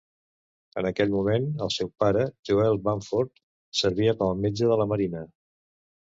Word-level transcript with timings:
En 0.81 0.85
aquell 0.89 1.11
moment, 1.15 1.43
el 1.65 1.69
seu 1.75 1.91
pare, 2.03 2.23
Joel 2.49 2.79
Bamford, 2.87 3.41
servia 3.83 4.15
com 4.23 4.31
a 4.33 4.39
metge 4.47 4.71
de 4.71 4.79
la 4.83 4.89
marina. 4.95 5.23